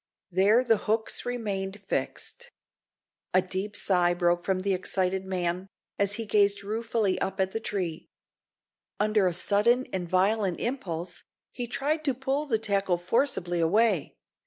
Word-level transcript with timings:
There 0.31 0.63
the 0.63 0.77
hooks 0.89 1.27
remained 1.27 1.79
fixed. 1.85 2.49
A 3.35 3.41
deep 3.43 3.75
sigh 3.75 4.15
broke 4.15 4.43
from 4.43 4.61
the 4.61 4.73
excited 4.73 5.25
man, 5.27 5.67
as 5.99 6.13
he 6.13 6.25
gazed 6.25 6.63
ruefully 6.63 7.19
up 7.21 7.39
at 7.39 7.51
the 7.51 7.59
tree. 7.59 8.07
Under 8.99 9.27
a 9.27 9.31
sudden 9.33 9.85
and 9.93 10.09
violent 10.09 10.59
impulse, 10.59 11.23
he 11.51 11.67
tried 11.67 12.03
to 12.05 12.15
pull 12.15 12.47
the 12.47 12.57
tackle 12.57 12.97
forcibly 12.97 13.59
away. 13.59 14.15